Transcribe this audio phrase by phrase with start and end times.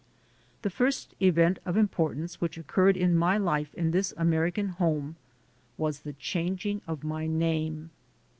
[0.63, 5.15] The first event of importance which occurred in my life in this American home
[5.77, 7.91] was the changing of my name.